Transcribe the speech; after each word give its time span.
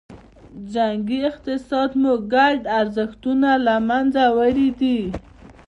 جنګي 0.73 1.19
اقتصاد 1.29 1.89
مو 2.01 2.13
ګډ 2.33 2.59
ارزښتونه 2.79 3.49
له 3.65 3.75
منځه 3.89 4.23
وړي 4.37 4.69
دي. 4.79 4.99